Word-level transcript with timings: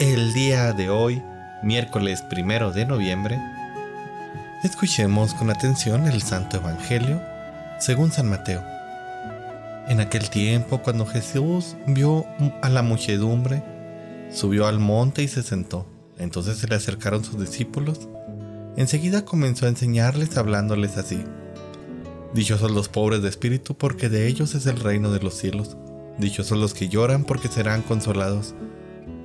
El 0.00 0.32
día 0.32 0.72
de 0.72 0.90
hoy, 0.90 1.20
miércoles 1.60 2.22
primero 2.22 2.70
de 2.70 2.86
noviembre, 2.86 3.36
escuchemos 4.62 5.34
con 5.34 5.50
atención 5.50 6.06
el 6.06 6.22
Santo 6.22 6.58
Evangelio 6.58 7.20
según 7.80 8.12
San 8.12 8.28
Mateo. 8.28 8.62
En 9.88 9.98
aquel 9.98 10.30
tiempo, 10.30 10.82
cuando 10.82 11.04
Jesús 11.04 11.74
vio 11.88 12.24
a 12.62 12.68
la 12.68 12.82
muchedumbre, 12.82 13.64
subió 14.30 14.68
al 14.68 14.78
monte 14.78 15.24
y 15.24 15.28
se 15.28 15.42
sentó. 15.42 15.84
Entonces 16.16 16.58
se 16.58 16.68
le 16.68 16.76
acercaron 16.76 17.24
sus 17.24 17.40
discípulos. 17.40 18.08
Enseguida 18.76 19.24
comenzó 19.24 19.66
a 19.66 19.70
enseñarles 19.70 20.36
hablándoles 20.36 20.96
así. 20.96 21.24
Dichosos 22.34 22.70
los 22.70 22.88
pobres 22.88 23.22
de 23.22 23.30
espíritu, 23.30 23.74
porque 23.74 24.08
de 24.08 24.28
ellos 24.28 24.54
es 24.54 24.66
el 24.66 24.78
reino 24.78 25.10
de 25.10 25.18
los 25.18 25.34
cielos. 25.34 25.76
Dichosos 26.18 26.56
los 26.56 26.72
que 26.72 26.88
lloran, 26.88 27.24
porque 27.24 27.48
serán 27.48 27.82
consolados. 27.82 28.54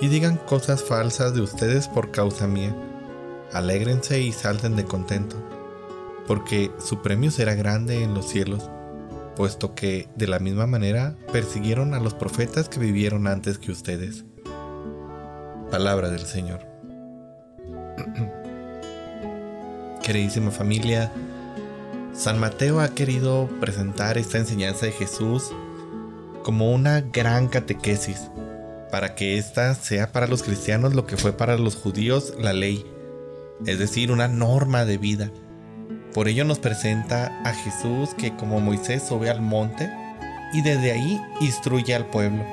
y 0.00 0.08
digan 0.08 0.36
cosas 0.36 0.82
falsas 0.82 1.34
de 1.34 1.40
ustedes 1.40 1.88
por 1.88 2.10
causa 2.10 2.46
mía. 2.46 2.74
Alégrense 3.52 4.20
y 4.20 4.32
salten 4.32 4.76
de 4.76 4.84
contento, 4.84 5.36
porque 6.26 6.70
su 6.78 7.02
premio 7.02 7.30
será 7.30 7.54
grande 7.54 8.02
en 8.02 8.14
los 8.14 8.28
cielos, 8.28 8.70
puesto 9.36 9.74
que 9.74 10.08
de 10.16 10.26
la 10.26 10.38
misma 10.38 10.66
manera 10.66 11.16
persiguieron 11.32 11.94
a 11.94 12.00
los 12.00 12.14
profetas 12.14 12.68
que 12.68 12.80
vivieron 12.80 13.26
antes 13.26 13.58
que 13.58 13.72
ustedes. 13.72 14.24
Palabra 15.70 16.10
del 16.10 16.26
Señor. 16.26 16.60
Queridísima 20.02 20.50
familia, 20.50 21.10
San 22.14 22.38
Mateo 22.38 22.80
ha 22.80 22.88
querido 22.88 23.48
presentar 23.60 24.18
esta 24.18 24.38
enseñanza 24.38 24.86
de 24.86 24.92
Jesús 24.92 25.50
como 26.44 26.72
una 26.72 27.00
gran 27.00 27.48
catequesis, 27.48 28.30
para 28.94 29.16
que 29.16 29.38
ésta 29.38 29.74
sea 29.74 30.12
para 30.12 30.28
los 30.28 30.44
cristianos 30.44 30.94
lo 30.94 31.04
que 31.04 31.16
fue 31.16 31.32
para 31.32 31.58
los 31.58 31.74
judíos 31.74 32.32
la 32.38 32.52
ley, 32.52 32.86
es 33.66 33.80
decir, 33.80 34.12
una 34.12 34.28
norma 34.28 34.84
de 34.84 34.98
vida. 34.98 35.32
Por 36.12 36.28
ello 36.28 36.44
nos 36.44 36.60
presenta 36.60 37.42
a 37.42 37.52
Jesús 37.54 38.14
que 38.16 38.36
como 38.36 38.60
Moisés 38.60 39.02
sube 39.02 39.30
al 39.30 39.40
monte 39.40 39.90
y 40.52 40.62
desde 40.62 40.92
ahí 40.92 41.20
instruye 41.40 41.92
al 41.92 42.06
pueblo. 42.06 42.44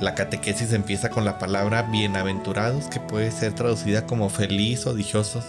La 0.00 0.14
catequesis 0.14 0.72
empieza 0.72 1.10
con 1.10 1.24
la 1.24 1.40
palabra 1.40 1.82
bienaventurados 1.82 2.86
que 2.86 3.00
puede 3.00 3.32
ser 3.32 3.54
traducida 3.54 4.06
como 4.06 4.30
feliz 4.30 4.86
o 4.86 4.94
dichosos 4.94 5.44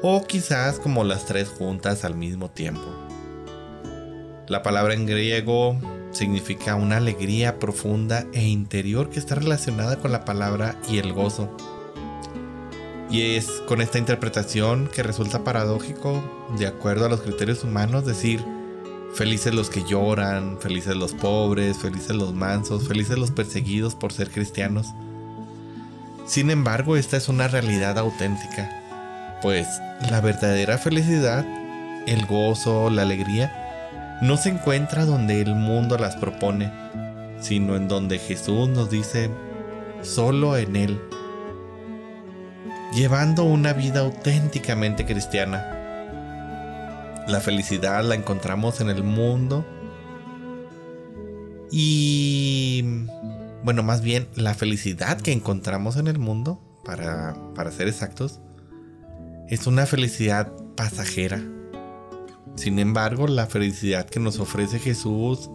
o 0.00 0.26
quizás 0.26 0.78
como 0.78 1.04
las 1.04 1.26
tres 1.26 1.50
juntas 1.50 2.02
al 2.02 2.14
mismo 2.14 2.50
tiempo. 2.50 2.86
La 4.48 4.62
palabra 4.62 4.94
en 4.94 5.04
griego 5.04 5.76
significa 6.12 6.76
una 6.76 6.98
alegría 6.98 7.58
profunda 7.58 8.26
e 8.32 8.44
interior 8.44 9.10
que 9.10 9.18
está 9.18 9.34
relacionada 9.34 9.98
con 9.98 10.12
la 10.12 10.24
palabra 10.24 10.78
y 10.88 10.98
el 10.98 11.12
gozo. 11.12 11.54
Y 13.10 13.36
es 13.36 13.48
con 13.66 13.80
esta 13.80 13.98
interpretación 13.98 14.88
que 14.94 15.02
resulta 15.02 15.44
paradójico, 15.44 16.22
de 16.58 16.66
acuerdo 16.66 17.06
a 17.06 17.08
los 17.08 17.20
criterios 17.20 17.64
humanos, 17.64 18.06
decir 18.06 18.44
felices 19.14 19.54
los 19.54 19.68
que 19.68 19.84
lloran, 19.84 20.58
felices 20.60 20.96
los 20.96 21.12
pobres, 21.12 21.78
felices 21.78 22.16
los 22.16 22.32
mansos, 22.32 22.88
felices 22.88 23.18
los 23.18 23.30
perseguidos 23.30 23.94
por 23.94 24.12
ser 24.12 24.30
cristianos. 24.30 24.86
Sin 26.24 26.50
embargo, 26.50 26.96
esta 26.96 27.16
es 27.16 27.28
una 27.28 27.48
realidad 27.48 27.98
auténtica 27.98 28.78
pues 29.42 29.66
la 30.08 30.20
verdadera 30.20 30.78
felicidad, 30.78 31.44
el 32.06 32.24
gozo, 32.26 32.88
la 32.90 33.02
alegría, 33.02 33.61
no 34.22 34.36
se 34.36 34.50
encuentra 34.50 35.04
donde 35.04 35.40
el 35.40 35.56
mundo 35.56 35.98
las 35.98 36.14
propone, 36.14 36.72
sino 37.40 37.74
en 37.74 37.88
donde 37.88 38.20
Jesús 38.20 38.68
nos 38.68 38.88
dice, 38.88 39.30
solo 40.02 40.56
en 40.56 40.76
Él, 40.76 41.00
llevando 42.94 43.42
una 43.42 43.72
vida 43.72 43.98
auténticamente 44.00 45.04
cristiana. 45.04 45.66
La 47.26 47.40
felicidad 47.40 48.04
la 48.04 48.14
encontramos 48.14 48.80
en 48.80 48.90
el 48.90 49.02
mundo 49.02 49.66
y, 51.72 52.84
bueno, 53.64 53.82
más 53.82 54.02
bien 54.02 54.28
la 54.36 54.54
felicidad 54.54 55.20
que 55.20 55.32
encontramos 55.32 55.96
en 55.96 56.06
el 56.06 56.20
mundo, 56.20 56.60
para, 56.84 57.34
para 57.56 57.72
ser 57.72 57.88
exactos, 57.88 58.38
es 59.48 59.66
una 59.66 59.84
felicidad 59.84 60.52
pasajera. 60.76 61.42
Sin 62.54 62.78
embargo, 62.78 63.26
la 63.26 63.46
felicidad 63.46 64.06
que 64.08 64.20
nos 64.20 64.38
ofrece 64.38 64.78
Jesús 64.78 65.50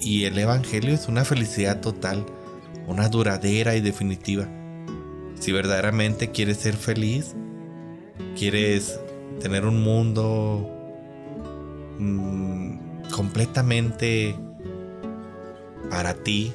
y 0.00 0.24
el 0.24 0.38
Evangelio 0.38 0.94
es 0.94 1.08
una 1.08 1.24
felicidad 1.24 1.80
total, 1.80 2.26
una 2.86 3.08
duradera 3.08 3.76
y 3.76 3.80
definitiva. 3.80 4.48
Si 5.38 5.52
verdaderamente 5.52 6.30
quieres 6.30 6.58
ser 6.58 6.74
feliz, 6.74 7.34
quieres 8.36 8.98
tener 9.40 9.64
un 9.64 9.82
mundo 9.82 10.68
mm, 11.98 13.10
completamente 13.14 14.36
para 15.90 16.14
ti, 16.14 16.52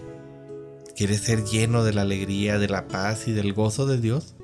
quieres 0.96 1.22
ser 1.22 1.44
lleno 1.46 1.84
de 1.84 1.94
la 1.94 2.02
alegría, 2.02 2.60
de 2.60 2.68
la 2.68 2.88
paz 2.88 3.28
y 3.28 3.32
del 3.32 3.54
gozo 3.54 3.86
de 3.86 4.00
Dios, 4.00 4.36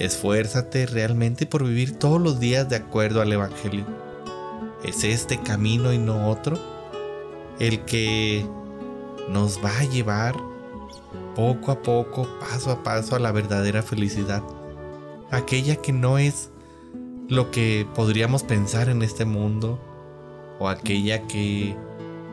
Esfuérzate 0.00 0.86
realmente 0.86 1.44
por 1.44 1.62
vivir 1.62 1.98
todos 1.98 2.18
los 2.18 2.40
días 2.40 2.66
de 2.70 2.76
acuerdo 2.76 3.20
al 3.20 3.30
Evangelio. 3.34 3.84
Es 4.84 5.04
este 5.04 5.38
camino 5.38 5.92
y 5.92 5.98
no 5.98 6.28
otro 6.28 6.58
el 7.58 7.84
que 7.84 8.46
nos 9.28 9.62
va 9.62 9.78
a 9.78 9.84
llevar 9.84 10.34
poco 11.36 11.72
a 11.72 11.82
poco, 11.82 12.26
paso 12.40 12.72
a 12.72 12.82
paso 12.82 13.14
a 13.14 13.18
la 13.18 13.32
verdadera 13.32 13.82
felicidad. 13.82 14.42
Aquella 15.30 15.76
que 15.76 15.92
no 15.92 16.18
es 16.18 16.50
lo 17.28 17.50
que 17.50 17.86
podríamos 17.94 18.42
pensar 18.42 18.88
en 18.88 19.02
este 19.02 19.24
mundo 19.24 19.78
o 20.58 20.68
aquella 20.68 21.26
que 21.28 21.76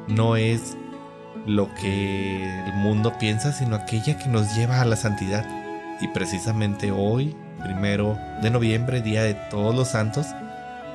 no 0.07 0.35
es 0.35 0.75
lo 1.45 1.73
que 1.75 2.43
el 2.65 2.73
mundo 2.75 3.13
piensa, 3.19 3.51
sino 3.51 3.75
aquella 3.75 4.17
que 4.17 4.29
nos 4.29 4.55
lleva 4.55 4.81
a 4.81 4.85
la 4.85 4.95
santidad. 4.95 5.45
Y 6.01 6.07
precisamente 6.09 6.91
hoy 6.91 7.35
primero 7.63 8.17
de 8.41 8.49
noviembre, 8.49 9.01
Día 9.01 9.23
de 9.23 9.33
Todos 9.33 9.75
los 9.75 9.89
Santos, 9.89 10.27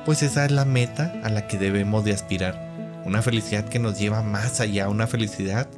pues 0.05 0.23
esa 0.23 0.45
es 0.45 0.51
la 0.51 0.65
meta 0.65 1.13
a 1.23 1.29
la 1.29 1.47
que 1.47 1.57
debemos 1.57 2.03
de 2.03 2.13
aspirar. 2.13 3.01
Una 3.05 3.21
felicidad 3.21 3.67
que 3.67 3.79
nos 3.79 3.99
lleva 3.99 4.21
más 4.21 4.59
allá, 4.59 4.89
una 4.89 5.07
felicidad 5.07 5.69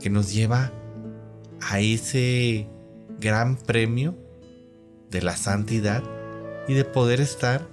que 0.00 0.10
nos 0.10 0.32
lleva 0.32 0.72
a 1.60 1.80
ese 1.80 2.68
gran 3.18 3.56
premio 3.56 4.14
de 5.10 5.22
la 5.22 5.36
santidad 5.36 6.02
y 6.68 6.74
de 6.74 6.84
poder 6.84 7.20
estar 7.20 7.66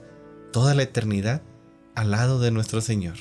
toda 0.52 0.74
la 0.74 0.84
eternidad 0.84 1.42
al 1.96 2.12
lado 2.12 2.40
de 2.40 2.52
nuestro 2.52 2.82
Señor. 2.82 3.16